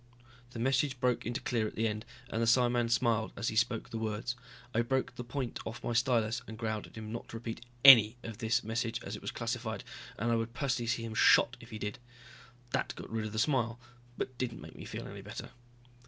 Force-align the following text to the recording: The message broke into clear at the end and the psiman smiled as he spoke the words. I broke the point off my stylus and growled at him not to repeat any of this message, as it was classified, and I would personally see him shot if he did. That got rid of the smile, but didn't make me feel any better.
The 0.49 0.57
message 0.57 0.99
broke 0.99 1.27
into 1.27 1.41
clear 1.41 1.67
at 1.67 1.75
the 1.75 1.87
end 1.87 2.05
and 2.31 2.41
the 2.41 2.47
psiman 2.47 2.89
smiled 2.89 3.33
as 3.37 3.49
he 3.49 3.55
spoke 3.55 3.91
the 3.91 3.99
words. 3.99 4.35
I 4.73 4.81
broke 4.81 5.13
the 5.13 5.23
point 5.23 5.59
off 5.63 5.83
my 5.83 5.93
stylus 5.93 6.41
and 6.47 6.57
growled 6.57 6.87
at 6.87 6.95
him 6.95 7.11
not 7.11 7.27
to 7.27 7.37
repeat 7.37 7.63
any 7.85 8.17
of 8.23 8.39
this 8.39 8.63
message, 8.63 8.99
as 9.03 9.15
it 9.15 9.21
was 9.21 9.29
classified, 9.29 9.83
and 10.17 10.31
I 10.31 10.37
would 10.37 10.55
personally 10.55 10.87
see 10.87 11.03
him 11.03 11.13
shot 11.13 11.55
if 11.59 11.69
he 11.69 11.77
did. 11.77 11.99
That 12.71 12.95
got 12.95 13.11
rid 13.11 13.27
of 13.27 13.31
the 13.31 13.37
smile, 13.37 13.79
but 14.17 14.39
didn't 14.39 14.59
make 14.61 14.75
me 14.75 14.85
feel 14.85 15.07
any 15.07 15.21
better. 15.21 15.51